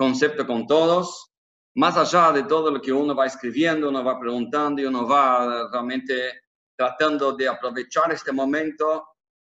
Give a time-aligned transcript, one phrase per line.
[0.00, 1.30] concepto con todos,
[1.74, 5.68] más allá de todo lo que uno va escribiendo, uno va preguntando y uno va
[5.70, 6.40] realmente
[6.74, 9.08] tratando de aprovechar este momento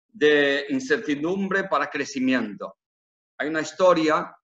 [0.08, 2.78] de incertidumbre para crecimiento.
[3.38, 4.36] Hay una historia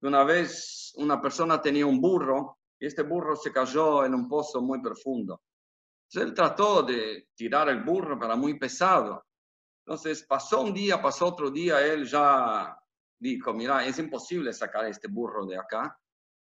[0.00, 4.26] que una vez una persona tenía un burro y este burro se cayó en un
[4.26, 5.42] pozo muy profundo.
[6.04, 9.22] Entonces él trató de tirar el burro, pero muy pesado.
[9.84, 12.74] Entonces pasó un día, pasó otro día, él ya
[13.22, 15.96] dijo, mira, es imposible sacar este burro de acá.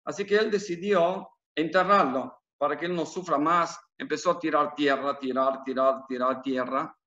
[0.05, 3.80] Así que él decidió enterrarlo para que él no sufra más.
[3.98, 6.98] Empezó a tirar tierra, tirar, tirar, tirar tierra.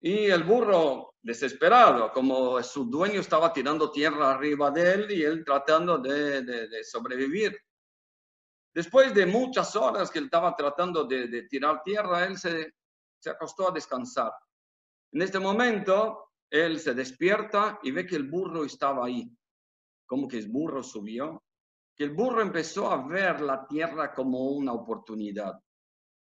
[0.00, 5.44] Y el burro, desesperado, como su dueño estaba tirando tierra arriba de él y él
[5.44, 7.56] tratando de, de, sobrevivir.
[8.74, 12.74] Después de muchas horas que él estaba tratando de, de tirar tierra, él se,
[13.20, 14.32] se acostó a descansar.
[15.12, 19.34] En este momento, él se despierta y ve que el burro estaba ahí.
[20.06, 21.42] Como que el burro subió,
[21.96, 25.58] que el burro empezó a ver la tierra como una oportunidad.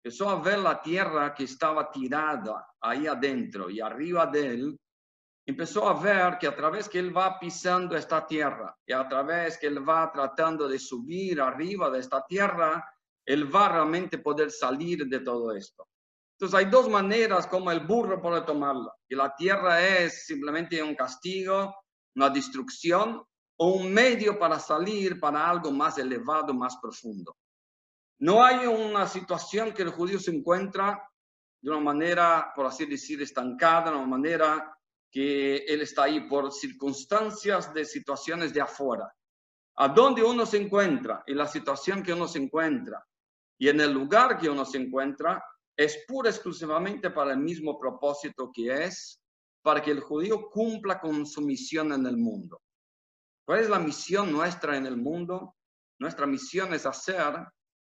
[0.05, 4.81] Empezó a ver la tierra que estaba tirada ahí adentro y arriba de él.
[5.47, 9.57] Empezó a ver que a través que él va pisando esta tierra y a través
[9.57, 12.85] que él va tratando de subir arriba de esta tierra,
[13.25, 15.89] él va realmente poder salir de todo esto.
[16.39, 18.95] Entonces hay dos maneras como el burro puede tomarlo.
[19.09, 21.75] Que la tierra es simplemente un castigo,
[22.15, 23.25] una destrucción
[23.57, 27.37] o un medio para salir para algo más elevado, más profundo.
[28.21, 31.03] No hay una situación que el judío se encuentra
[31.61, 34.79] de una manera, por así decir, estancada, de una manera
[35.11, 39.13] que él está ahí por circunstancias de situaciones de afuera.
[39.79, 43.05] A dónde uno se encuentra, en la situación que uno se encuentra
[43.59, 45.43] y en el lugar que uno se encuentra,
[45.79, 49.23] es pura exclusivamente para el mismo propósito que es
[49.63, 52.61] para que el judío cumpla con su misión en el mundo.
[53.47, 55.55] ¿Cuál es la misión nuestra en el mundo?
[56.01, 57.33] Nuestra misión es hacer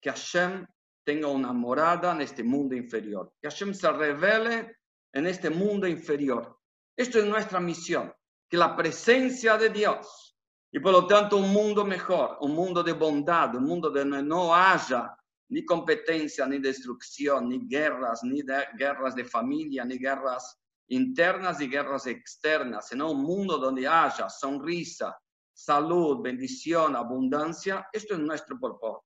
[0.00, 0.66] que Hashem
[1.05, 4.78] tenga una morada en este mundo inferior, que Hashem se revele
[5.12, 6.59] en este mundo inferior.
[6.97, 8.12] Esto es nuestra misión,
[8.50, 10.37] que la presencia de Dios
[10.72, 14.53] y por lo tanto un mundo mejor, un mundo de bondad, un mundo donde no
[14.53, 15.16] haya
[15.49, 18.43] ni competencia, ni destrucción, ni guerras, ni
[18.77, 20.59] guerras de familia, ni guerras
[20.89, 25.19] internas y guerras externas, sino un mundo donde haya sonrisa,
[25.53, 27.89] salud, bendición, abundancia.
[27.93, 28.59] Esto es nuestro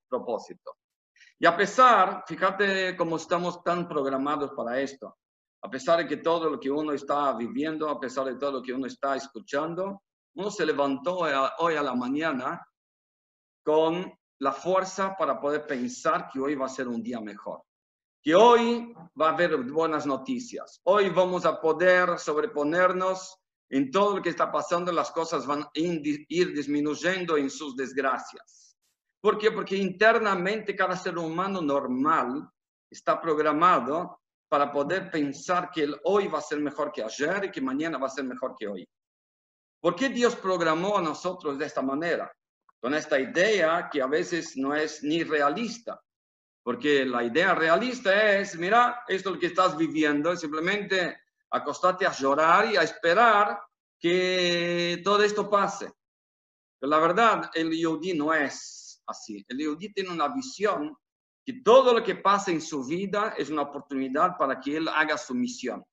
[0.08, 0.76] propósito.
[1.38, 5.16] Y a pesar, fíjate cómo estamos tan programados para esto,
[5.62, 8.62] a pesar de que todo lo que uno está viviendo, a pesar de todo lo
[8.62, 10.02] que uno está escuchando,
[10.34, 11.18] uno se levantó
[11.58, 12.66] hoy a la mañana
[13.62, 17.62] con la fuerza para poder pensar que hoy va a ser un día mejor,
[18.22, 23.36] que hoy va a haber buenas noticias, hoy vamos a poder sobreponernos
[23.68, 28.76] en todo lo que está pasando, las cosas van a ir disminuyendo en sus desgracias.
[29.20, 29.52] ¿Por qué?
[29.52, 32.50] Porque internamente cada ser humano normal
[32.90, 37.50] está programado para poder pensar que el hoy va a ser mejor que ayer y
[37.50, 38.88] que mañana va a ser mejor que hoy.
[39.80, 42.32] ¿Por qué Dios programó a nosotros de esta manera?
[42.80, 46.02] Con esta idea que a veces no es ni realista,
[46.62, 51.20] porque la idea realista es, mira, esto es lo que estás viviendo, simplemente
[51.50, 53.60] acostarte a llorar y a esperar
[53.98, 55.92] que todo esto pase.
[56.78, 59.44] Pero la verdad, el Yehudi no es así.
[59.46, 60.96] El Yehudi tiene una visión
[61.44, 65.18] que todo lo que pasa en su vida es una oportunidad para que él haga
[65.18, 65.84] su misión,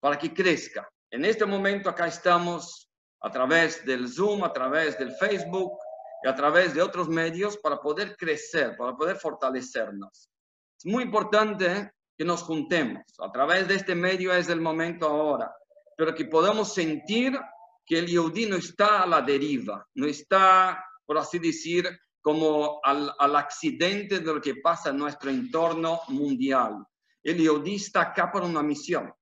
[0.00, 0.88] para que crezca.
[1.10, 5.78] En este momento acá estamos a través del Zoom, a través del Facebook,
[6.22, 10.28] y a través de otros medios para poder crecer, para poder fortalecernos.
[10.76, 13.02] Es muy importante que nos juntemos.
[13.18, 15.52] A través de este medio es el momento ahora,
[15.96, 17.38] pero que podamos sentir
[17.86, 21.88] que el Yehudi no está a la deriva, no está, por así decir,
[22.20, 26.84] como al, al accidente de lo que pasa en nuestro entorno mundial.
[27.22, 29.12] El Yehudi está acá por una misión.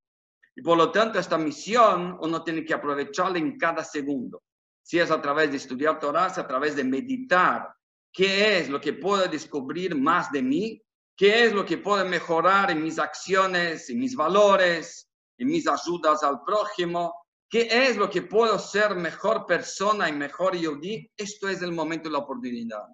[0.54, 4.42] Y por lo tanto, esta misión uno tiene que aprovecharla en cada segundo
[4.86, 7.74] si es a través de estudiar Torah, si a través de meditar
[8.12, 10.80] qué es lo que puedo descubrir más de mí,
[11.16, 16.22] qué es lo que puedo mejorar en mis acciones, en mis valores, en mis ayudas
[16.22, 17.12] al prójimo,
[17.50, 22.08] qué es lo que puedo ser mejor persona y mejor yodí, esto es el momento
[22.08, 22.86] y la oportunidad.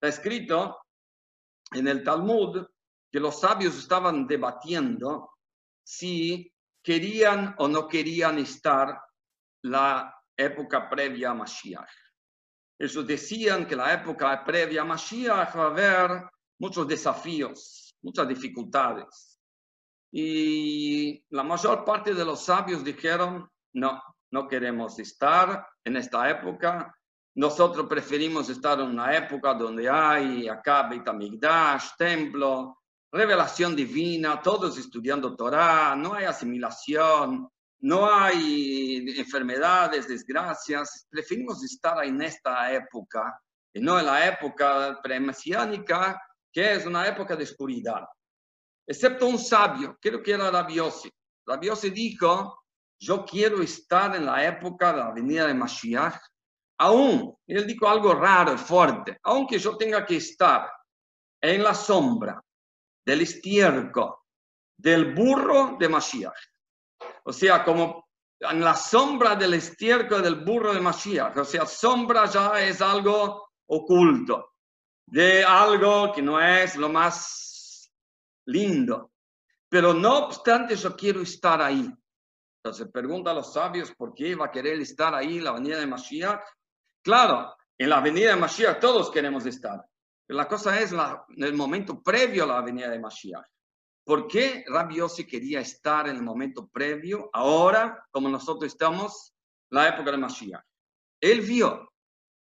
[0.00, 0.78] Está escrito
[1.72, 2.64] en el Talmud
[3.10, 5.32] que los sabios estaban debatiendo
[5.82, 6.48] si
[6.80, 9.00] querían o no querían estar
[9.62, 11.90] la época previa a Mashiach.
[12.78, 16.30] Ellos decían que la época previa a Mashiach va a haber
[16.60, 19.38] muchos desafíos, muchas dificultades.
[20.12, 26.94] Y la mayor parte de los sabios dijeron, no, no queremos estar en esta época,
[27.34, 32.78] nosotros preferimos estar en una época donde hay acá Beit HaMikdash, templo,
[33.12, 37.48] revelación divina, todos estudiando Torah, no hay asimilación,
[37.80, 41.06] no hay enfermedades, desgracias.
[41.08, 43.40] Preferimos estar en esta época
[43.72, 46.20] y no en la época premesiánica,
[46.52, 48.04] que es una época de oscuridad.
[48.86, 51.10] Excepto un sabio, creo que era Rabiosi.
[51.46, 52.64] Rabiosi dijo,
[52.98, 56.18] yo quiero estar en la época de la venida de Mashiach,
[56.78, 60.70] aún, él dijo algo raro y fuerte, aunque yo tenga que estar
[61.40, 62.42] en la sombra
[63.04, 64.14] del estiércol
[64.76, 66.38] del burro de Mashiach.
[67.28, 68.08] O sea, como
[68.40, 71.36] en la sombra del estiércol del burro de Mashiach.
[71.36, 74.54] O sea, sombra ya es algo oculto,
[75.04, 77.92] de algo que no es lo más
[78.46, 79.12] lindo.
[79.68, 81.92] Pero no obstante, yo quiero estar ahí.
[82.64, 85.78] Entonces pregunta a los sabios por qué va a querer estar ahí en la avenida
[85.80, 86.40] de Mashiach.
[87.04, 89.84] Claro, en la avenida de Mashiach todos queremos estar.
[90.28, 93.46] La cosa es la, el momento previo a la avenida de Mashiach.
[94.08, 99.34] ¿Por qué Rabbi Yossi quería estar en el momento previo, ahora, como nosotros estamos,
[99.68, 100.64] la época de Mashiach?
[101.20, 101.92] Él vio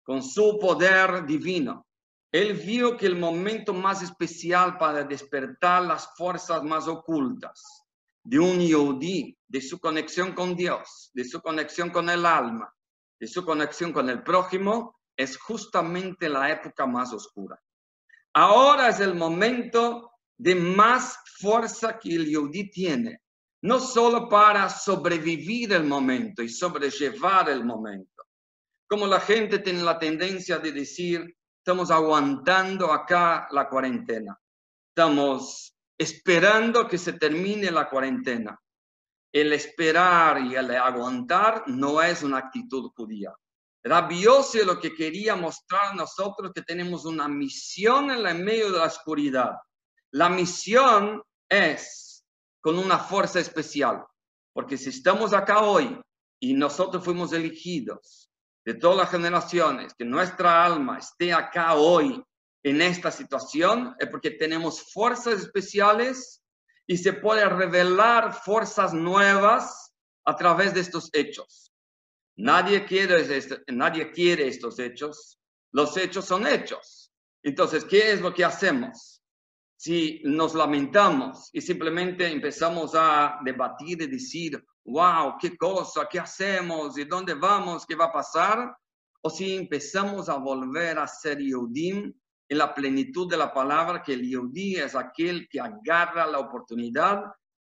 [0.04, 1.86] con su poder divino,
[2.30, 7.86] él vio que el momento más especial para despertar las fuerzas más ocultas
[8.22, 12.70] de un Yodí, de su conexión con Dios, de su conexión con el alma,
[13.18, 17.58] de su conexión con el prójimo, es justamente la época más oscura.
[18.34, 23.20] Ahora es el momento de más fuerza que el Yehudi tiene,
[23.62, 28.24] no solo para sobrevivir el momento y sobrellevar el momento.
[28.88, 34.38] Como la gente tiene la tendencia de decir, estamos aguantando acá la cuarentena,
[34.90, 38.58] estamos esperando que se termine la cuarentena.
[39.32, 43.34] El esperar y el aguantar no es una actitud judía.
[43.82, 48.78] Rabiose lo que quería mostrar a nosotros que tenemos una misión en el medio de
[48.78, 49.56] la oscuridad
[50.16, 52.24] la misión es
[52.62, 54.02] con una fuerza especial,
[54.54, 56.00] porque si estamos acá hoy
[56.40, 58.30] y nosotros fuimos elegidos
[58.64, 62.24] de todas las generaciones, que nuestra alma esté acá hoy
[62.62, 66.42] en esta situación, es porque tenemos fuerzas especiales
[66.86, 69.92] y se puede revelar fuerzas nuevas
[70.24, 71.74] a través de estos hechos.
[72.36, 73.22] Nadie quiere,
[73.68, 75.38] nadie quiere estos hechos.
[75.72, 77.12] Los hechos son hechos.
[77.42, 79.15] Entonces, ¿qué es lo que hacemos?
[79.76, 86.96] Si nos lamentamos y simplemente empezamos a debatir y decir, wow, qué cosa, qué hacemos
[86.96, 88.74] y dónde vamos, qué va a pasar,
[89.20, 92.12] o si empezamos a volver a ser Yehudim
[92.48, 97.24] en la plenitud de la palabra, que el Yehudí es aquel que agarra la oportunidad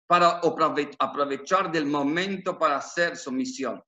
[0.05, 0.39] para
[0.99, 3.83] aprovechar del momento para hacer su misión.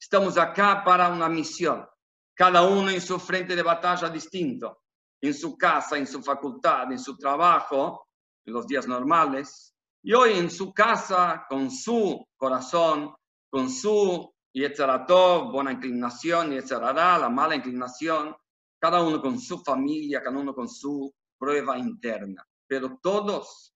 [0.00, 1.86] Estamos acá para una misión,
[2.34, 4.81] cada uno en su frente de batalla distinto
[5.22, 8.08] en su casa, en su facultad, en su trabajo,
[8.44, 9.72] los días normales,
[10.02, 13.14] y hoy en su casa, con su corazón,
[13.48, 18.34] con su Yetzeratov, buena inclinación, Yetzerará, la mala inclinación,
[18.80, 22.44] cada uno con su familia, cada uno con su prueba interna.
[22.66, 23.72] Pero todos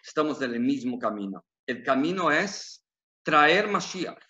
[0.00, 1.44] estamos en el mismo camino.
[1.66, 2.86] El camino es
[3.24, 4.22] traer Mashiach,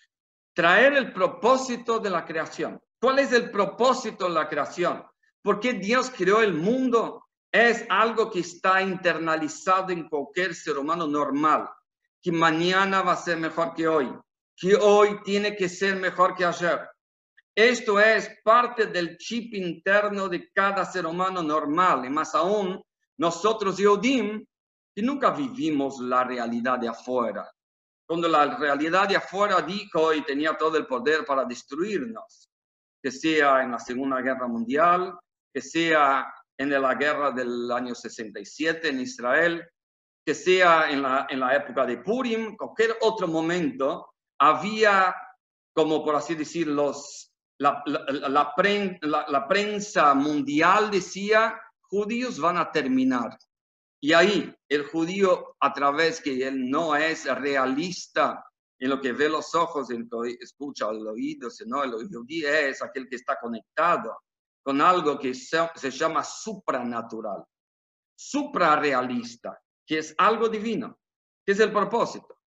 [0.54, 2.80] traer el propósito de la creación.
[2.98, 5.04] ¿Cuál es el propósito de la creación?
[5.44, 7.26] ¿Por qué Dios creó el mundo?
[7.52, 11.68] Es algo que está internalizado en cualquier ser humano normal,
[12.22, 14.10] que mañana va a ser mejor que hoy,
[14.56, 16.88] que hoy tiene que ser mejor que ayer.
[17.54, 22.82] Esto es parte del chip interno de cada ser humano normal, y más aún
[23.18, 24.46] nosotros, Yodim,
[24.94, 27.52] que nunca vivimos la realidad de afuera.
[28.06, 32.48] Cuando la realidad de afuera dijo y tenía todo el poder para destruirnos,
[33.02, 35.18] que sea en la Segunda Guerra Mundial,
[35.54, 36.26] que sea
[36.58, 39.64] en la guerra del año 67 en Israel,
[40.26, 45.14] que sea en la, en la época de Purim, cualquier otro momento, había,
[45.72, 48.54] como por así decir, los, la, la,
[49.28, 53.38] la, prensa mundial decía, judíos van a terminar.
[54.00, 58.44] Y ahí el judío, a través que él no es realista
[58.78, 62.48] en lo que ve los ojos, en lo que escucha el oído, sino el judío
[62.48, 64.23] es aquel que está conectado
[64.64, 67.44] con algo que se, llama supranatural,
[68.16, 70.98] suprarrealista, que es algo divino,
[71.44, 72.38] que es el propósito.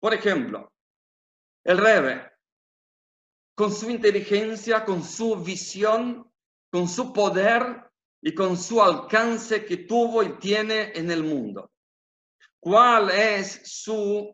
[0.00, 0.72] Por ejemplo,
[1.62, 2.32] el Rebe,
[3.54, 6.28] con su inteligencia, con su visión,
[6.68, 11.70] con su poder y con su alcance que tuvo y tiene en el mundo.
[12.58, 14.32] ¿Cuál es su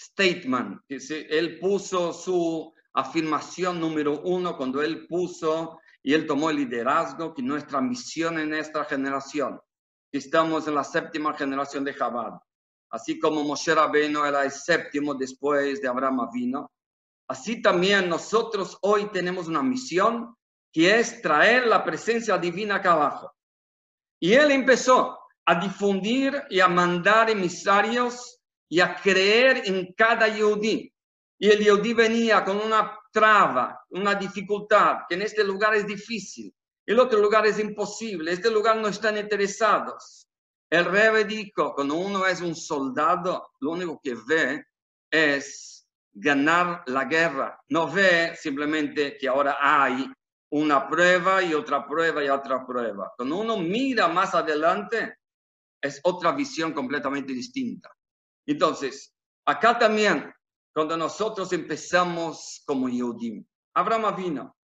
[0.00, 0.82] statement?
[0.88, 7.42] Él puso su afirmación número uno cuando él puso y él tomó el liderazgo, que
[7.42, 9.60] nuestra misión en esta generación,
[10.10, 12.40] que estamos en la séptima generación de Chabad,
[12.90, 16.70] así como Moshe Rabbeinu era el séptimo después de Abraham vino,
[17.28, 20.34] así también nosotros hoy tenemos una misión
[20.72, 23.34] que es traer la presencia divina acá abajo.
[24.20, 30.92] Y él empezó a difundir y a mandar emisarios y a creer en cada yudí.
[31.38, 36.54] Y el yudí venía con una traba, una dificultad, que en este lugar es difícil,
[36.86, 40.26] el otro lugar es imposible, este lugar no están interesados.
[40.68, 44.64] El rey dijo, cuando uno es un soldado, lo único que ve
[45.10, 47.60] es ganar la guerra.
[47.68, 50.10] No ve simplemente que ahora hay
[50.52, 53.12] una prueba y otra prueba y otra prueba.
[53.16, 55.18] Cuando uno mira más adelante,
[55.80, 57.90] es otra visión completamente distinta.
[58.46, 59.14] Entonces,
[59.46, 60.32] acá también,
[60.72, 64.56] cuando nosotros empezamos como Yehudim, Abraham vino.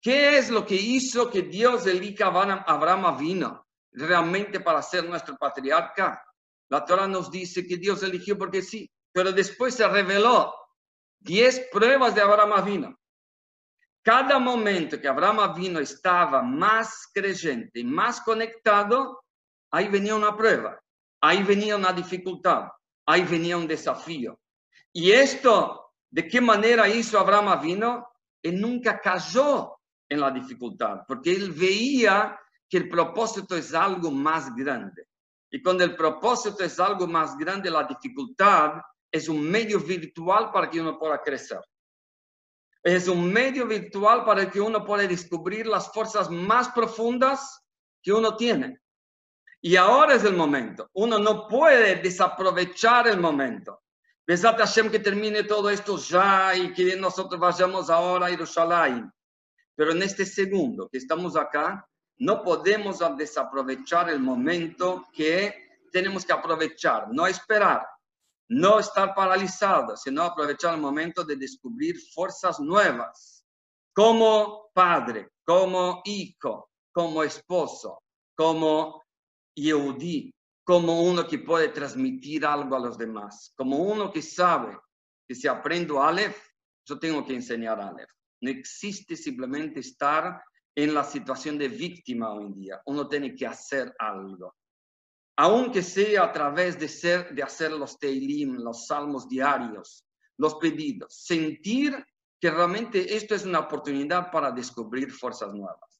[0.00, 5.36] ¿Qué es lo que hizo que Dios elica a Abraham vino realmente para ser nuestro
[5.36, 6.22] patriarca?
[6.68, 10.54] La Torah nos dice que Dios eligió porque sí, pero después se reveló
[11.18, 12.98] diez pruebas de Abraham vino.
[14.02, 19.24] Cada momento que Abraham vino estaba más creyente, más conectado,
[19.70, 20.80] ahí venía una prueba,
[21.20, 22.68] ahí venía una dificultad,
[23.06, 24.38] ahí venía un desafío.
[24.98, 28.08] Y esto, ¿de qué manera hizo Abraham vino?
[28.42, 29.78] Él nunca cayó
[30.08, 32.36] en la dificultad, porque él veía
[32.68, 35.06] que el propósito es algo más grande.
[35.52, 40.68] Y cuando el propósito es algo más grande, la dificultad es un medio virtual para
[40.68, 41.60] que uno pueda crecer.
[42.82, 47.64] Es un medio virtual para que uno pueda descubrir las fuerzas más profundas
[48.02, 48.80] que uno tiene.
[49.60, 50.90] Y ahora es el momento.
[50.94, 53.80] Uno no puede desaprovechar el momento.
[54.28, 59.10] Besate Hashem que termine todo esto ya y que nosotros vayamos ahora a Jerusalén.
[59.74, 66.34] Pero en este segundo que estamos acá, no podemos desaprovechar el momento que tenemos que
[66.34, 67.86] aprovechar, no esperar,
[68.48, 73.46] no estar paralizados, sino aprovechar el momento de descubrir fuerzas nuevas,
[73.94, 78.02] como padre, como hijo, como esposo,
[78.36, 79.02] como
[79.54, 80.30] Yehudi,
[80.68, 84.78] como uno que puede transmitir algo a los demás, como uno que sabe
[85.26, 86.36] que si aprendo Aleph,
[86.84, 88.10] yo tengo que enseñar Aleph.
[88.42, 90.42] No existe simplemente estar
[90.74, 92.82] en la situación de víctima hoy en día.
[92.84, 94.54] Uno tiene que hacer algo
[95.40, 100.04] aunque sea a través de, de hacer los teilim, los salmos diarios,
[100.36, 102.04] los pedidos, sentir
[102.40, 105.97] que realmente esto es una oportunidad para descubrir fuerzas nuevas.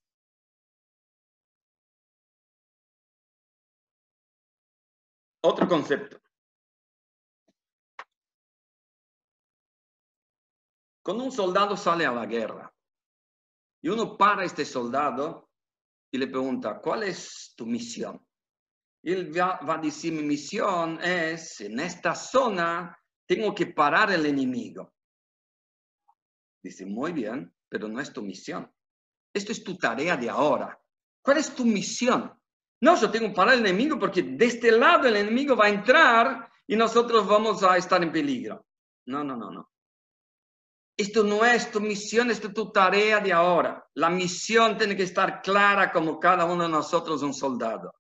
[5.51, 6.21] Otro concepto.
[11.03, 12.71] Cuando un soldado sale a la guerra
[13.81, 15.49] y uno para a este soldado
[16.13, 18.23] y le pregunta, ¿cuál es tu misión?
[19.03, 22.95] él va, a decir, mi misión es, en esta zona,
[23.27, 24.93] tengo que parar el enemigo.
[26.63, 28.71] Dice, muy bien, pero no es tu misión.
[29.33, 30.79] Esto es tu tarea de ahora.
[31.23, 32.38] ¿Cuál es tu misión?
[32.81, 35.71] No, yo tengo que parar el enemigo porque de este lado el enemigo va a
[35.71, 38.65] entrar y nosotros vamos a estar en peligro.
[39.07, 39.71] No, no, no, no.
[40.97, 43.87] Esto no es tu misión, esto es tu tarea de ahora.
[43.95, 47.95] La misión tiene que estar clara como cada uno de nosotros un soldado.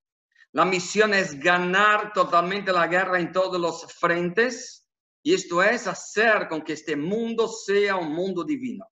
[0.52, 4.87] La misión es ganar totalmente la guerra en todos los frentes
[5.23, 8.87] y esto es hacer con que este mundo sea un mundo divino.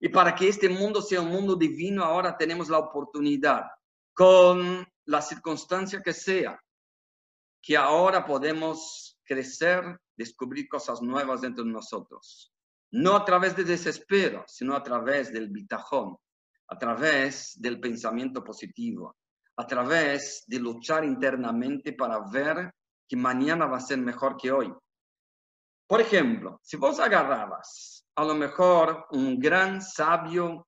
[0.00, 3.62] Y para que este mundo sea un mundo divino, ahora tenemos la oportunidad,
[4.12, 6.60] con la circunstancia que sea,
[7.60, 12.52] que ahora podemos crecer, descubrir cosas nuevas dentro de nosotros.
[12.92, 16.16] No a través del desespero, sino a través del bitajón,
[16.68, 19.16] a través del pensamiento positivo,
[19.56, 22.72] a través de luchar internamente para ver
[23.08, 24.72] que mañana va a ser mejor que hoy.
[25.86, 30.66] Por ejemplo, si vos agarrabas a lo mejor un gran sabio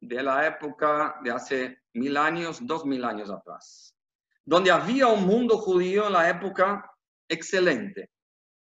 [0.00, 3.94] de la época de hace mil años, dos mil años atrás,
[4.44, 6.90] donde había un mundo judío en la época
[7.28, 8.10] excelente.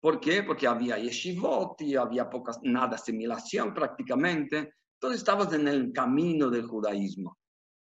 [0.01, 0.43] ¿Por qué?
[0.43, 4.75] Porque había yeshivot y había poca, nada asimilación prácticamente.
[4.93, 7.38] Entonces estabas en el camino del judaísmo.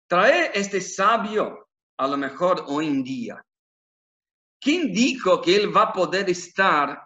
[0.08, 3.44] Trae este sabio a lo mejor hoy en día.
[4.60, 7.00] ¿Quién dijo que él va a poder estar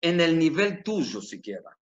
[0.00, 1.76] en el nivel tuyo siquiera?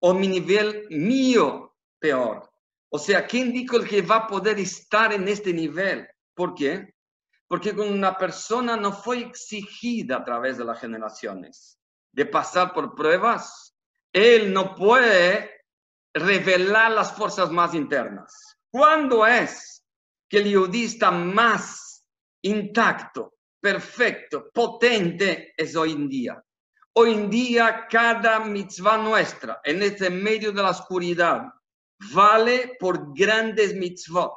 [0.00, 2.50] O mi nivel mío peor.
[2.88, 6.06] O sea, ¿quién dijo que va a poder estar en este nivel?
[6.34, 6.94] ¿Por qué?
[7.48, 11.78] Porque con una persona no fue exigida a través de las generaciones
[12.12, 13.76] de pasar por pruebas,
[14.10, 15.50] él no puede
[16.14, 18.56] revelar las fuerzas más internas.
[18.70, 19.84] ¿Cuándo es
[20.26, 22.06] que el yudí está más
[22.42, 25.52] intacto, perfecto, potente?
[25.54, 26.42] Es hoy en día.
[26.94, 31.42] Hoy en día cada mitzvah nuestra en este medio de la oscuridad
[32.12, 34.34] vale por grandes mitzvot,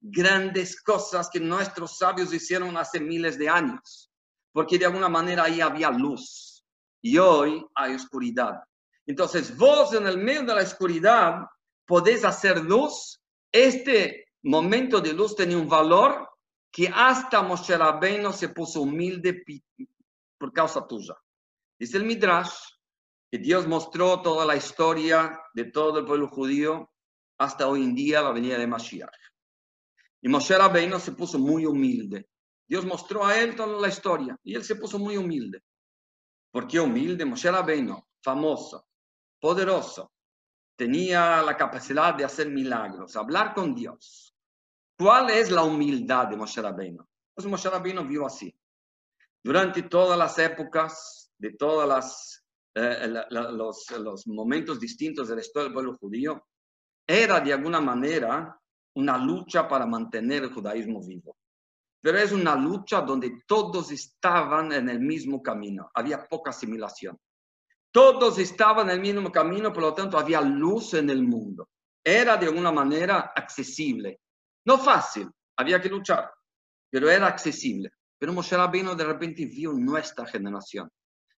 [0.00, 4.10] grandes cosas que nuestros sabios hicieron hace miles de años,
[4.52, 6.64] porque de alguna manera ahí había luz
[7.00, 8.62] y hoy hay oscuridad.
[9.06, 11.46] Entonces vos en el medio de la oscuridad
[11.86, 13.20] podés hacer luz.
[13.50, 16.28] Este momento de luz tenía un valor
[16.70, 19.44] que hasta Moshe Rabbeinu se puso humilde
[20.38, 21.14] por causa tuya.
[21.78, 22.52] Dice el Midrash
[23.30, 26.91] que Dios mostró toda la historia de todo el pueblo judío
[27.42, 29.10] hasta hoy en día la venida de Mashiach.
[30.20, 32.28] Y Moshe Rabbeinu se puso muy humilde.
[32.68, 35.62] Dios mostró a él toda la historia y él se puso muy humilde.
[36.52, 37.24] ¿Por qué humilde?
[37.24, 38.86] Moshe Rabbeinu, famoso,
[39.40, 40.12] poderoso,
[40.76, 44.36] tenía la capacidad de hacer milagros, hablar con Dios.
[44.96, 47.04] ¿Cuál es la humildad de Moshe Rabbeinu?
[47.34, 48.54] Pues Moshe Rabbeinu vio así.
[49.42, 52.40] Durante todas las épocas, de todos
[52.76, 56.46] eh, los, los momentos distintos de la historia del pueblo judío,
[57.12, 58.58] era de alguna manera
[58.94, 61.36] una lucha para mantener el judaísmo vivo.
[62.00, 67.18] Pero es una lucha donde todos estaban en el mismo camino, había poca asimilación.
[67.90, 71.68] Todos estaban en el mismo camino, por lo tanto había luz en el mundo.
[72.02, 74.20] Era de alguna manera accesible.
[74.64, 76.32] No fácil, había que luchar,
[76.90, 77.90] pero era accesible.
[78.18, 80.90] Pero Moshe Rabbeinu de repente vio nuestra generación.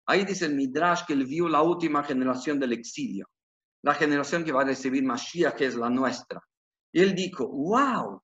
[0.06, 3.28] Ahí dice el Midrash que él vio la última generación del exilio
[3.84, 6.40] la generación que va a recibir Mashiach, que es la nuestra.
[6.90, 8.22] Y él dijo, wow,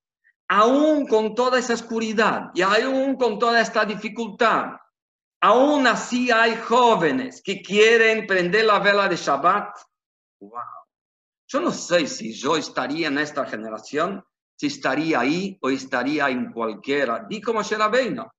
[0.49, 4.71] aún con toda esa oscuridad y aún con toda esta dificultad,
[5.43, 9.77] aún así hay jóvenes que quieren prender la vela de Shabbat.
[10.41, 10.63] Wow.
[11.47, 14.25] Yo no sé si yo estaría en esta generación,
[14.57, 17.27] si estaría ahí o estaría en cualquiera.
[17.29, 18.33] Di como Sherabeino.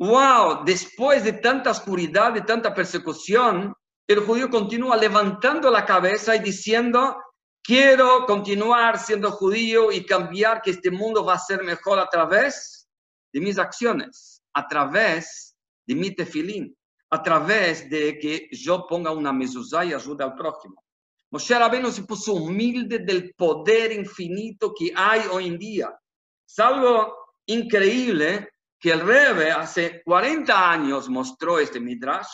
[0.00, 3.72] Wow, después de tanta oscuridad, de tanta persecución,
[4.12, 7.16] el judío continúa levantando la cabeza y diciendo,
[7.62, 12.88] quiero continuar siendo judío y cambiar que este mundo va a ser mejor a través
[13.32, 16.76] de mis acciones, a través de mi tefilín,
[17.10, 20.82] a través de que yo ponga una mezuzá y ayude al prójimo.
[21.30, 25.96] Moshe Rabbeinu se puso humilde del poder infinito que hay hoy en día.
[26.44, 27.14] Es algo
[27.46, 32.26] increíble que el Rebe hace 40 años mostró este midrash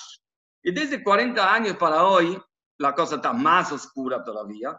[0.67, 2.37] y desde 40 años para hoy,
[2.79, 4.77] la cosa está más oscura todavía.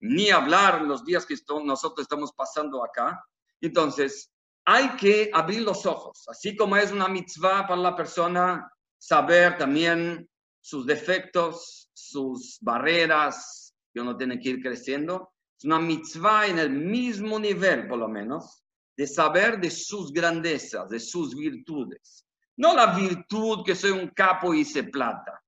[0.00, 3.24] Ni hablar los días que nosotros estamos pasando acá.
[3.60, 4.32] Entonces,
[4.64, 6.24] hay que abrir los ojos.
[6.28, 10.28] Así como es una mitzvah para la persona saber también
[10.60, 15.34] sus defectos, sus barreras, que uno tiene que ir creciendo.
[15.56, 18.64] Es una mitzvah en el mismo nivel, por lo menos,
[18.96, 22.26] de saber de sus grandezas, de sus virtudes.
[22.58, 25.40] No la virtud que soy un capo y hice plata.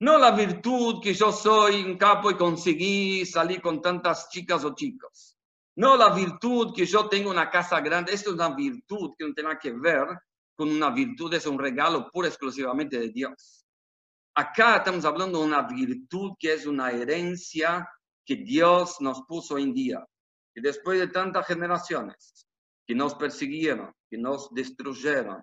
[0.00, 4.74] No la virtud que yo soy un capo y conseguí salir con tantas chicas o
[4.74, 5.36] chicos.
[5.76, 8.12] No la virtud que yo tengo una casa grande.
[8.12, 10.06] Esto es una virtud que no tiene que ver
[10.56, 13.64] con una virtud, es un regalo puro exclusivamente de Dios.
[14.34, 17.88] Acá estamos hablando de una virtud que es una herencia
[18.26, 20.04] que Dios nos puso en día.
[20.54, 22.46] Y después de tantas generaciones
[22.86, 25.40] que nos persiguieron, que nos destruyeron,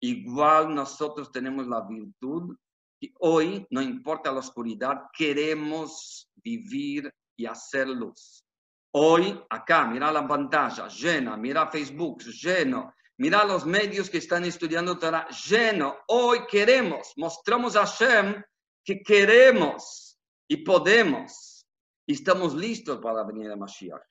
[0.00, 2.56] Igual nosotros tenemos la virtud
[3.00, 8.44] y hoy, no importa la oscuridad, queremos vivir y hacer luz.
[8.92, 14.98] Hoy, acá, mira la pantalla llena, mira Facebook lleno, mira los medios que están estudiando
[14.98, 15.98] Torah lleno.
[16.08, 18.42] Hoy queremos, mostramos a Hashem
[18.84, 21.66] que queremos y podemos
[22.06, 24.02] y estamos listos para la venida de Mashiach.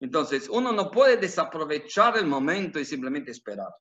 [0.00, 3.72] Entonces, uno no puede desaprovechar el momento y simplemente esperar.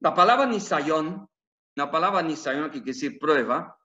[0.00, 1.28] La palabra nisayón,
[1.74, 3.76] la palabra nisayón que quiere decir prueba,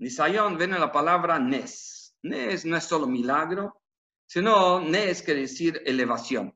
[0.00, 2.16] nisayón viene la palabra nes.
[2.22, 3.80] Nes no es solo milagro,
[4.26, 6.52] sino nes quiere decir elevación.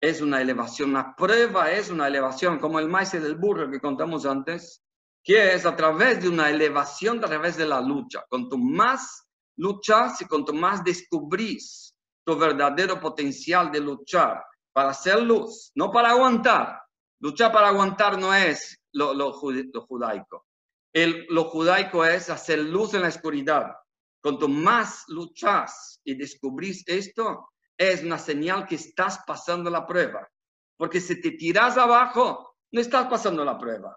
[0.00, 4.26] Es una elevación, una prueba es una elevación, como el maíz del burro que contamos
[4.26, 4.82] antes,
[5.22, 8.24] que es a través de una elevación, a través de la lucha.
[8.28, 11.94] Cuanto más luchas y cuanto más descubrís
[12.24, 14.42] tu verdadero potencial de luchar
[14.72, 16.83] para hacer luz, no para aguantar,
[17.24, 20.44] Luchar para aguantar no es lo, judaico.
[20.92, 23.72] El, lo judaico es hacer luz en la oscuridad.
[24.22, 30.28] Cuanto más luchas y descubrís esto, es una señal que estás pasando la prueba.
[30.76, 33.96] Porque si te tiras abajo, no estás pasando la prueba.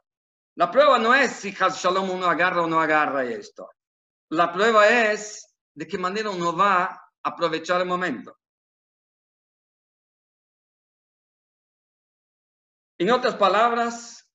[0.55, 3.69] La prueba no es si Shalom uno agarra o no agarra esto.
[4.29, 8.37] La prueba es de qué manera uno va aprovechar el momento.
[12.99, 14.27] En otras palabras,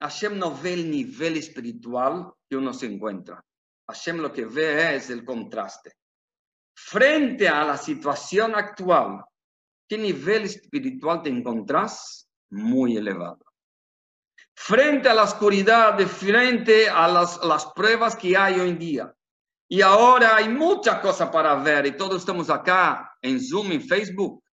[0.00, 3.44] Hashem no ve el nivel espiritual que uno se encuentra.
[3.88, 5.92] Hashem lo que ve es el contraste.
[6.76, 9.24] Frente a la situación actual,
[9.88, 12.28] ¿qué nivel espiritual te encontrás?
[12.50, 13.44] Muy elevado.
[14.54, 19.14] Frente a la oscuridad, de frente a las, las pruebas que hay hoy en día.
[19.68, 24.44] Y ahora hay muchas cosas para ver y todos estamos acá en Zoom, en Facebook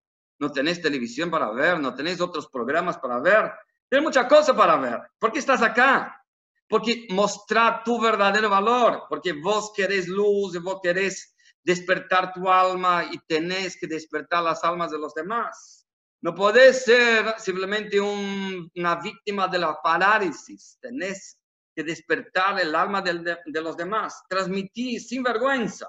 [0.43, 3.49] no tenés televisión para ver, no tenés otros programas para ver,
[3.87, 4.99] tienes muchas cosas para ver.
[5.17, 6.21] ¿Por qué estás acá?
[6.67, 13.19] Porque mostrar tu verdadero valor, porque vos querés luz, vos querés despertar tu alma y
[13.19, 15.87] tenés que despertar las almas de los demás.
[16.21, 21.39] No podés ser simplemente una víctima de la parálisis, tenés
[21.73, 25.87] que despertar el alma de, de los demás, transmitir sin vergüenza.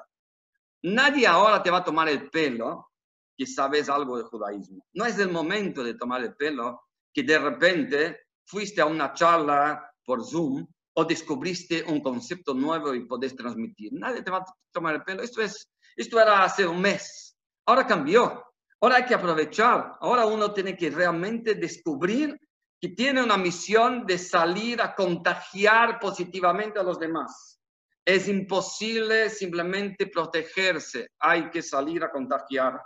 [0.82, 2.93] Nadie ahora te va a tomar el pelo
[3.37, 4.85] que sabes algo de judaísmo.
[4.92, 9.90] No es el momento de tomar el pelo que de repente fuiste a una charla
[10.05, 13.92] por Zoom o descubriste un concepto nuevo y podés transmitir.
[13.92, 15.23] Nadie te va a tomar el pelo.
[15.23, 17.37] Esto, es, esto era hace un mes.
[17.66, 18.44] Ahora cambió.
[18.81, 19.97] Ahora hay que aprovechar.
[20.01, 22.38] Ahora uno tiene que realmente descubrir
[22.81, 27.59] que tiene una misión de salir a contagiar positivamente a los demás.
[28.05, 31.09] Es imposible simplemente protegerse.
[31.18, 32.79] Hay que salir a contagiar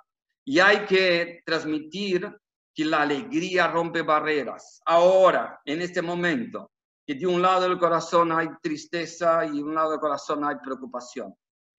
[0.48, 2.34] y hay que transmitir
[2.74, 4.80] que la alegría rompe barreras.
[4.86, 6.70] Ahora, en este momento,
[7.06, 10.56] que de un lado del corazón hay tristeza y de un lado del corazón hay
[10.64, 11.34] preocupación.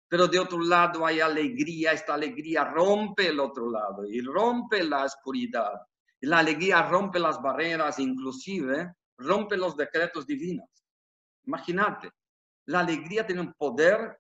[0.08, 5.06] Pero de otro lado hay alegría, esta alegría rompe el otro lado y rompe la
[5.06, 5.74] oscuridad.
[6.22, 10.70] La alegría rompe las barreras, inclusive rompe los decretos divinos.
[11.48, 12.12] Imagínate,
[12.68, 14.20] la alegría tiene un poder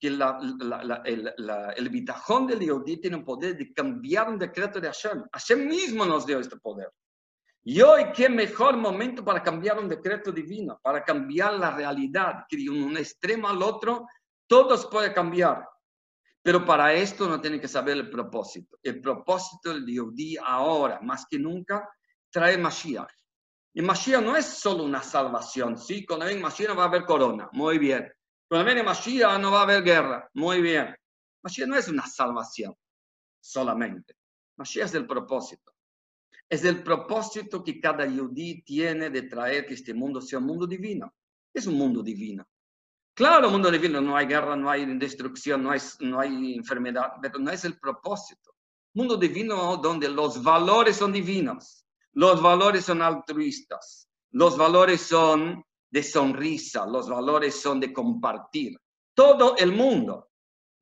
[0.00, 5.24] que el, bitajón del Yehudi tiene el poder de cambiar un decreto de Hashem.
[5.30, 6.90] Hashem mismo nos dio este poder.
[7.62, 12.56] Y hoy, qué mejor momento para cambiar un decreto divino, para cambiar la realidad, que
[12.56, 14.06] de un extremo al otro,
[14.46, 15.68] todo se puede cambiar.
[16.42, 18.78] Pero para esto no tiene que saber el propósito.
[18.82, 21.86] El propósito del Yehudi ahora, más que nunca,
[22.30, 23.12] trae Mashiach.
[23.74, 26.06] Y Mashiach no es solo una salvación, ¿sí?
[26.06, 28.10] Cuando ven Mashiach va a haber corona, muy bien.
[28.50, 30.28] Cuando viene Mashiach no va a haber guerra.
[30.34, 30.92] Muy bien.
[31.44, 32.74] Mashiach no es una salvación
[33.38, 34.16] solamente.
[34.56, 35.72] Mashiach es el propósito.
[36.48, 40.66] Es el propósito que cada yudí tiene de traer que este mundo sea un mundo
[40.66, 41.14] divino.
[41.54, 42.44] Es un mundo divino.
[43.14, 47.38] Claro, mundo divino, no hay guerra, no hay destrucción, no hay, no hay enfermedad, pero
[47.38, 48.56] no es el propósito.
[48.94, 56.02] Mundo divino donde los valores son divinos, los valores son altruistas, los valores son de
[56.02, 58.78] sonrisa, los valores son de compartir.
[59.14, 60.28] Todo el mundo.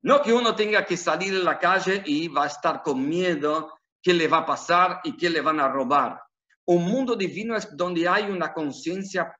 [0.03, 3.73] No que uno tenga que salir a la calle y va a estar con miedo
[4.01, 6.21] qué le va a pasar y qué le van a robar.
[6.67, 9.35] Un mundo divino es donde hay una conciencia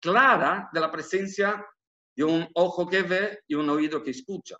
[0.00, 1.66] clara de la presencia
[2.16, 4.56] de un ojo que ve y un oído que escucha.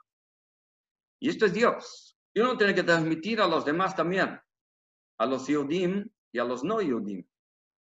[1.20, 2.16] Y esto es Dios.
[2.34, 4.38] Y uno tiene que transmitir a los demás también,
[5.18, 7.26] a los Yodim y a los no Yodim.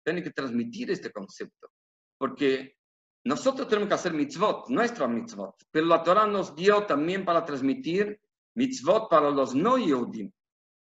[0.02, 1.70] Tiene que transmitir este concepto
[2.18, 2.76] porque
[3.24, 8.20] nosotros tenemos que hacer mitzvot, nuestra mitzvot, pero la Torah nos dio también para transmitir
[8.54, 10.30] mitzvot para los no yudim.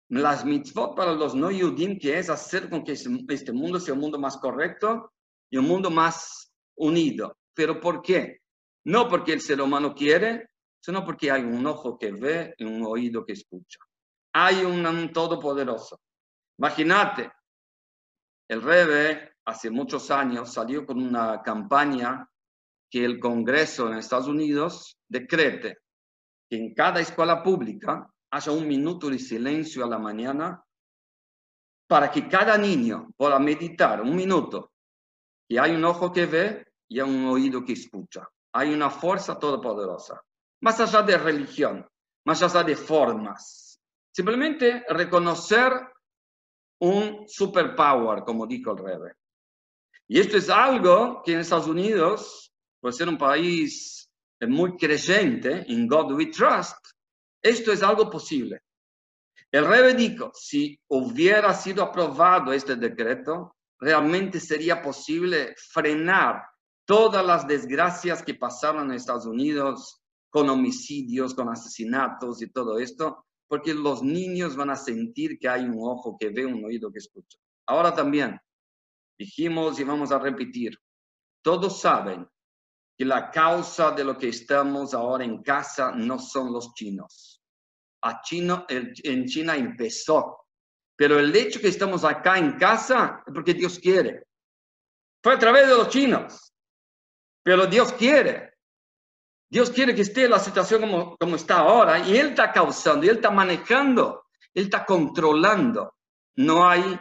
[0.09, 4.01] Las mitzvot para los no yudim, que es hacer con que este mundo sea un
[4.01, 5.11] mundo más correcto
[5.49, 7.37] y un mundo más unido.
[7.53, 8.41] ¿Pero por qué?
[8.85, 12.83] No porque el ser humano quiere, sino porque hay un ojo que ve y un
[12.85, 13.79] oído que escucha.
[14.33, 15.99] Hay un, todopoderoso.
[16.59, 17.31] Imagínate,
[18.47, 22.27] el Rebe hace muchos años salió con una campaña
[22.89, 25.79] que el Congreso en Estados Unidos decrete
[26.49, 30.63] que en cada escuela pública haya un minuto de silencio a la mañana
[31.87, 34.71] para que cada niño pueda meditar un minuto.
[35.47, 38.27] Y hay un ojo que ve y hay un oído que escucha.
[38.53, 40.21] Hay una fuerza todopoderosa.
[40.61, 41.87] Más allá de religión,
[42.25, 43.79] más allá de formas.
[44.11, 45.71] Simplemente reconocer
[46.79, 49.13] un superpower, como dijo el Rebe.
[50.07, 54.09] Y esto es algo que en Estados Unidos, por ser un país
[54.41, 56.77] muy creyente, en God we trust,
[57.41, 58.61] esto es algo posible.
[59.51, 66.43] El rey dijo, si hubiera sido aprobado este decreto, realmente sería posible frenar
[66.85, 73.25] todas las desgracias que pasaron en Estados Unidos con homicidios, con asesinatos y todo esto,
[73.47, 76.99] porque los niños van a sentir que hay un ojo que ve, un oído que
[76.99, 77.37] escucha.
[77.67, 78.39] Ahora también,
[79.17, 80.77] Dijimos y vamos a repetir,
[81.41, 82.27] todos saben
[82.97, 87.41] que la causa de lo que estamos ahora en casa no son los chinos.
[88.01, 90.45] a China, en China empezó.
[90.95, 94.27] Pero el hecho que estamos acá en casa es porque Dios quiere.
[95.21, 96.53] Fue a través de los chinos.
[97.43, 98.53] Pero Dios quiere.
[99.49, 103.09] Dios quiere que esté la situación como, como está ahora y Él está causando, y
[103.09, 105.95] Él está manejando, Él está controlando.
[106.35, 106.99] No hay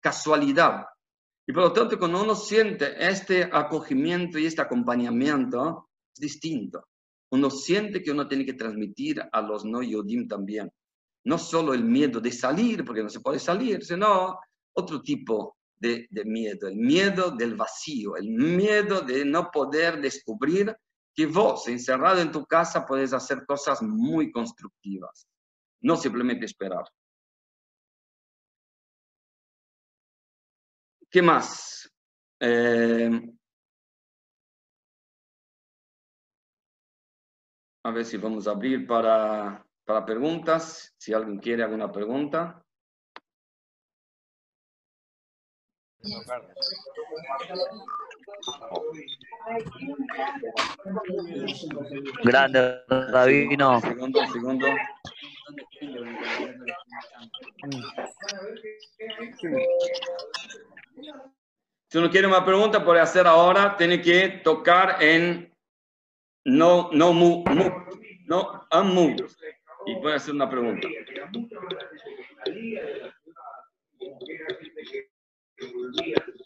[0.00, 0.86] casualidad.
[1.46, 6.86] Y por lo tanto, cuando uno siente este acogimiento y este acompañamiento, es distinto.
[7.30, 10.70] Uno siente que uno tiene que transmitir a los no yodim también.
[11.24, 14.38] No solo el miedo de salir, porque no se puede salir, sino
[14.74, 16.68] otro tipo de, de miedo.
[16.68, 20.74] El miedo del vacío, el miedo de no poder descubrir
[21.14, 25.26] que vos, encerrado en tu casa, puedes hacer cosas muy constructivas.
[25.82, 26.84] No simplemente esperar.
[31.14, 31.88] ¿Qué más?
[32.40, 33.08] Eh,
[37.84, 40.92] a ver si vamos a abrir para, para preguntas.
[40.98, 42.60] Si alguien quiere alguna pregunta.
[52.24, 53.80] Grande, Rabino.
[53.80, 54.66] Segundo, segundo.
[61.88, 63.76] Si uno quiere una pregunta, puede hacer ahora.
[63.76, 65.52] Tiene que tocar en
[66.44, 67.70] no, no, mu, mu,
[68.26, 69.26] no, unmute.
[69.86, 70.88] Y puede hacer una pregunta.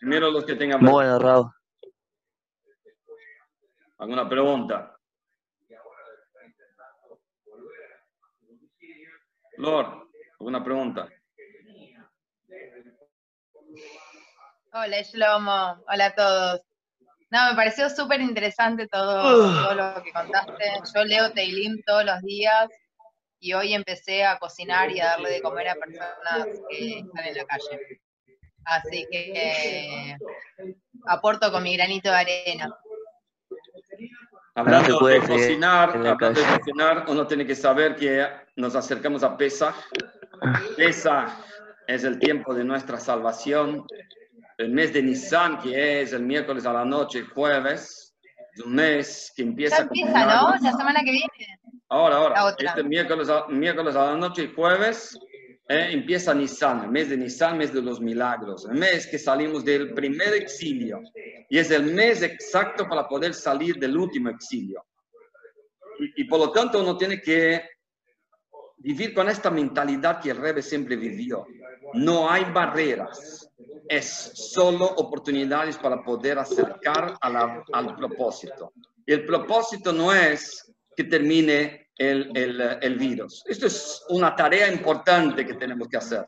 [0.01, 1.51] Primero los que tengan Bueno, Raúl.
[3.99, 4.95] alguna pregunta.
[9.57, 10.09] Lord,
[10.39, 11.09] ¿alguna pregunta?
[14.73, 15.83] Hola, Shlomo.
[15.89, 16.61] Hola a todos.
[17.31, 20.65] No, me pareció súper interesante todo, todo lo que contaste.
[20.95, 22.69] Yo leo Teilim todos los días
[23.41, 27.37] y hoy empecé a cocinar y a darle de comer a personas que están en
[27.37, 28.01] la calle.
[28.65, 30.17] Así que eh,
[31.07, 32.79] aporto con mi granito de arena.
[34.55, 38.27] Hablando puede de cocinar, hablando de cocinar, uno tiene que saber que
[38.57, 39.75] nos acercamos a Pesach.
[40.77, 41.31] Pesach
[41.87, 43.87] es el tiempo de nuestra salvación.
[44.59, 48.17] El mes de Nisan, que es el miércoles a la noche, jueves,
[48.53, 50.51] es un mes que Ya empieza con empieza, ¿no?
[50.61, 51.61] La semana que viene.
[51.89, 55.17] Ahora, ahora, este miércoles a, miércoles a la noche y jueves
[55.69, 59.65] eh, empieza Nisan, el mes de Nisan, mes de los milagros, el mes que salimos
[59.65, 61.01] del primer exilio
[61.49, 64.85] y es el mes exacto para poder salir del último exilio.
[66.01, 67.63] Y, y por lo tanto uno tiene que
[68.79, 71.47] vivir con esta mentalidad que el Rebbe siempre vivió.
[71.95, 73.51] No hay barreras,
[73.89, 78.73] es solo oportunidades para poder acercar a la- al propósito.
[79.07, 83.43] Y el propósito no es que termine el, el, el virus.
[83.47, 86.27] Esto es una tarea importante que tenemos que hacer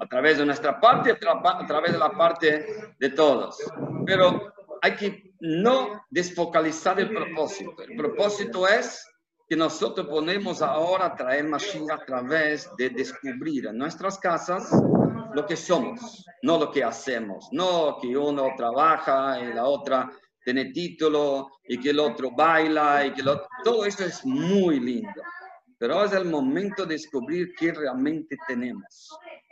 [0.00, 2.66] a través de nuestra parte, a, tra- a través de la parte
[2.98, 3.56] de todos.
[4.06, 7.82] Pero hay que no desfocalizar el propósito.
[7.82, 9.06] El propósito es
[9.48, 14.70] que nosotros ponemos ahora a traer Mashiach a través de descubrir en nuestras casas
[15.34, 20.10] lo que somos, no lo que hacemos, no que uno trabaja y la otra
[20.44, 23.46] tiene título y que el otro baila y que el otro...
[23.62, 25.22] Todo eso es muy lindo,
[25.78, 29.10] pero es el momento de descubrir qué realmente tenemos,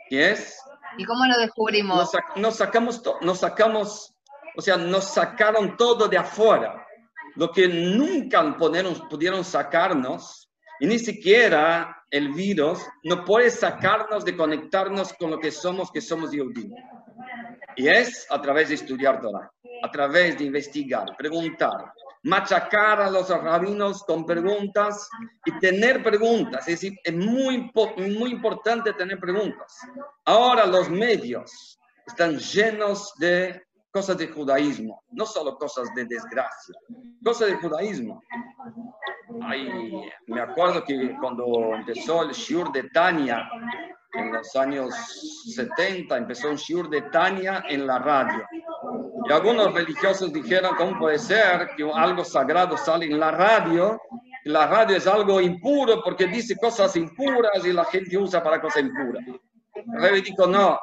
[0.09, 0.59] que es
[0.97, 1.97] ¿Y cómo lo descubrimos?
[1.97, 4.13] nos, sac- nos sacamos, nos sacamos,
[4.55, 6.85] o sea, nos sacaron todo de afuera,
[7.35, 10.48] lo que nunca pudieron, pudieron sacarnos,
[10.79, 16.01] y ni siquiera el virus no puede sacarnos de conectarnos con lo que somos, que
[16.01, 16.73] somos Yehudim.
[17.75, 19.49] Y es a través de estudiar Torah,
[19.83, 25.09] a través de investigar, preguntar, machacar a los rabinos con preguntas
[25.45, 26.67] y tener preguntas.
[26.67, 29.79] Es decir, es muy, muy importante tener preguntas.
[30.25, 36.75] Ahora los medios están llenos de cosas de judaísmo, no solo cosas de desgracia,
[37.23, 38.21] cosas de judaísmo.
[39.41, 39.91] Ay,
[40.27, 43.49] me acuerdo que cuando empezó el Shiur de Tania,
[44.13, 44.93] en los años
[45.53, 48.45] 70, empezó un Shiur de Tania en la radio.
[49.27, 54.01] Y algunos religiosos dijeron, ¿cómo puede ser que algo sagrado sale en la radio?
[54.45, 58.83] La radio es algo impuro porque dice cosas impuras y la gente usa para cosas
[58.83, 59.23] impuras.
[59.99, 60.79] Rey dijo, no,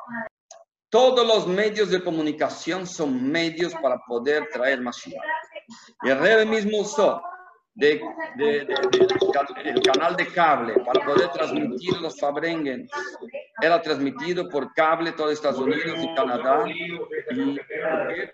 [0.88, 5.20] todos los medios de comunicación son medios para poder traer Mashiach.
[6.02, 7.20] Y el rey mismo usó
[7.76, 8.00] de,
[8.36, 8.76] de- de-
[9.64, 12.88] el canal de cable para poder transmitir los Fabrengen.
[13.60, 16.64] Era transmitido por cable todo Estados Unidos y Canadá.
[16.68, 16.98] Y,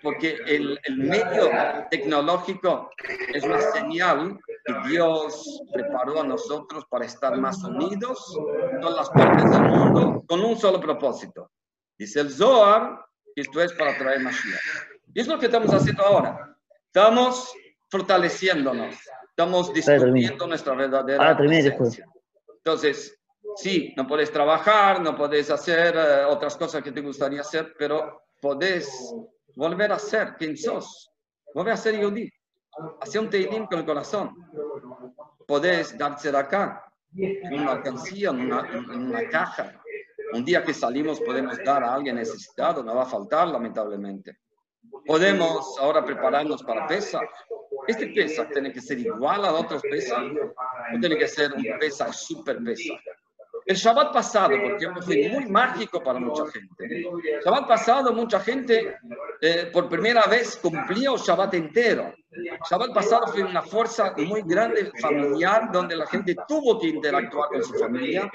[0.03, 1.51] porque el, el medio
[1.91, 2.91] tecnológico
[3.35, 8.37] es una señal que Dios preparó a nosotros para estar más unidos
[8.73, 11.51] en todas las partes del mundo con un solo propósito.
[11.99, 14.61] Dice el Zohar esto es para traer Mashiach.
[15.15, 16.57] Y es lo que estamos haciendo ahora.
[16.87, 17.53] Estamos
[17.91, 18.95] fortaleciéndonos,
[19.37, 21.37] estamos discutiendo nuestra verdadera ah,
[22.59, 23.19] Entonces,
[23.57, 28.23] sí, no puedes trabajar, no puedes hacer eh, otras cosas que te gustaría hacer, pero
[28.41, 29.15] podés
[29.57, 31.11] volver a ser quien sos.
[31.55, 32.31] Volver a ser Yudí.
[33.01, 34.35] Hacer un teilim con el corazón.
[35.47, 39.81] Podés darse de acá, en una alcancía, en una, en una caja.
[40.35, 44.39] Un día que salimos podemos dar a alguien necesitado, no va a faltar, lamentablemente.
[45.07, 47.29] Podemos ahora prepararnos para Pesach.
[47.87, 52.13] Este Pesach tiene que ser igual a otros Pesach o tiene que ser un Pesach
[52.13, 53.01] super Pesach.
[53.65, 56.85] El Shabbat pasado, porque fue muy mágico para mucha gente.
[56.85, 58.97] El Shabbat pasado, mucha gente
[59.41, 62.13] eh, por primera vez cumplió el Shabbat entero.
[62.31, 67.51] El Shabbat pasado fue una fuerza muy grande familiar donde la gente tuvo que interactuar
[67.51, 68.29] con su familia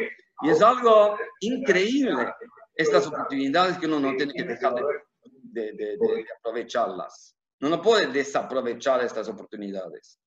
[0.43, 2.31] y es algo increíble
[2.75, 7.35] estas oportunidades que uno no tiene que dejar de, de, de, aprovecharlas.
[7.59, 10.19] No, no puede desaprovechar estas oportunidades.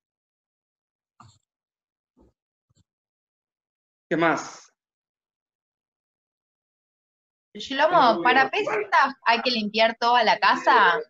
[4.08, 4.70] ¿Qué más?
[7.54, 8.88] Shlomo, para Pesach
[9.24, 11.00] hay que limpiar toda la casa.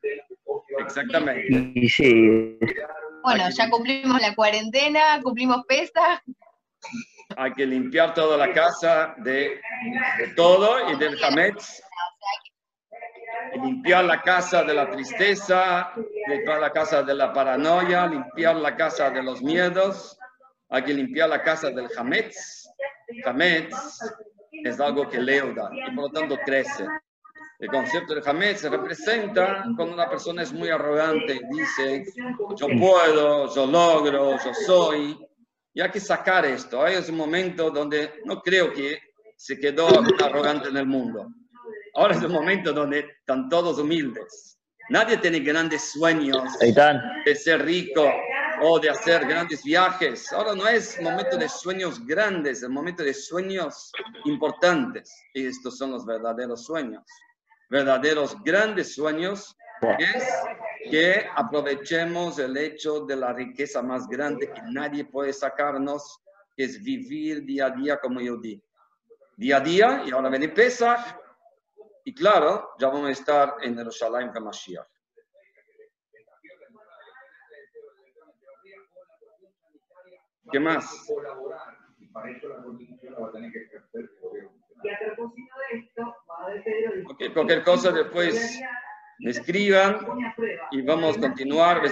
[0.79, 1.89] Exactamente.
[1.89, 2.59] Sí.
[3.23, 6.23] Bueno, ya cumplimos la cuarentena, cumplimos Pesach.
[7.37, 9.61] Hay que limpiar toda la casa de,
[10.35, 11.83] todo y del Hametz.
[13.63, 15.93] Limpiar la casa de la tristeza,
[16.29, 20.19] limpiar la casa de la paranoia, limpiar la casa de los miedos.
[20.69, 22.69] Hay que limpiar la casa del Hametz.
[23.25, 23.75] Hametz
[24.53, 26.87] es algo que leuda y por lo tanto crece.
[27.59, 32.05] El concepto de Hametz se representa cuando una persona es muy arrogante y dice,
[32.57, 35.19] yo puedo, yo logro, yo soy.
[35.75, 36.83] Y hay que sacar esto.
[36.83, 38.99] Hay un momento donde no creo que
[39.37, 39.89] se quedó
[40.23, 41.27] arrogante en el mundo.
[41.95, 44.59] Ahora es un momento donde están todos humildes.
[44.89, 48.11] Nadie tiene grandes sueños de ser rico,
[48.63, 50.33] o de hacer grandes viajes.
[50.33, 53.91] Ahora no es momento de sueños grandes, es momento de sueños
[54.25, 55.11] importantes.
[55.35, 57.05] Y estos son los verdaderos sueños.
[57.71, 59.57] Verdaderos grandes sueños
[59.99, 60.25] es
[60.91, 66.21] que aprovechemos el hecho de la riqueza más grande que nadie puede sacarnos,
[66.57, 68.63] que es vivir día a día como yo di.
[69.37, 71.17] Día a día, y ahora viene Pesach,
[72.05, 74.87] y claro, ya vamos a estar en Jerusalén con Mashiach.
[80.51, 81.07] ¿Qué más?
[87.11, 88.61] Okay, cualquier cosa después
[89.21, 89.99] me escriban
[90.73, 91.83] y vamos a continuar.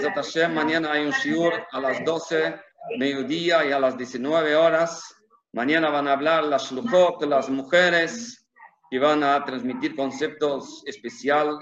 [0.51, 2.59] Mañana hay un shiur a las 12,
[2.97, 5.15] mediodía y a las 19 horas.
[5.53, 8.38] Mañana van a hablar las shluchot, las mujeres,
[8.91, 11.59] y van a transmitir conceptos especial,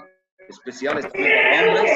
[0.48, 1.90] especiales para hombres,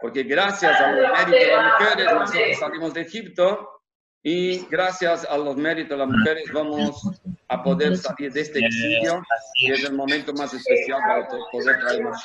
[0.00, 3.70] porque gracias a los méritos de las mujeres nosotros salimos de Egipto
[4.22, 7.02] y gracias a los méritos de las mujeres vamos
[7.48, 9.22] a poder salir de este exilio
[9.60, 12.22] y es el momento más especial para poder traer más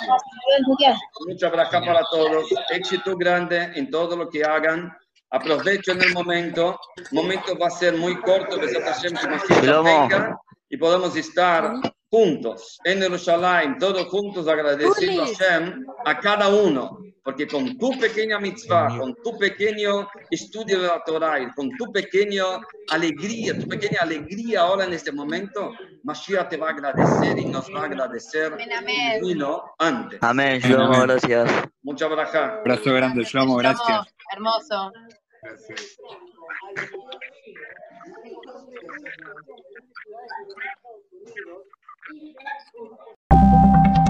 [1.28, 4.96] Mucha braja para todos, éxito grande en todo lo que hagan.
[5.30, 8.68] Aprovechen el momento, el momento va a ser muy corto, que
[9.62, 10.40] venga
[10.70, 11.74] y podemos estar
[12.14, 18.38] juntos en Jerusalén, todos juntos agradeciendo a Hashem, a cada uno, porque con tu pequeña
[18.40, 22.44] mitzvah, con tu pequeño estudio de la Torah y con tu pequeña
[22.92, 25.72] alegría, tu pequeña alegría ahora en este momento,
[26.04, 29.20] Mashiach te va a agradecer y nos va a agradecer amén,
[29.80, 30.20] antes.
[30.22, 31.52] Amén, Shlomo, gracias.
[31.82, 32.44] Muchas gracias.
[32.44, 34.14] Abrazo grande, Shlomo, gracias.
[34.32, 34.92] Hermoso.
[35.42, 35.98] Gracias.
[42.14, 44.03] Obrigada.